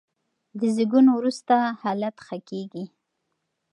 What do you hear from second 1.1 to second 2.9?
وروسته حالت ښه کېږي.